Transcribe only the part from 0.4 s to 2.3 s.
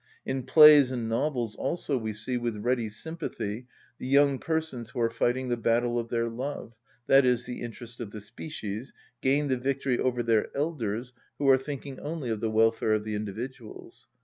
plays and novels also we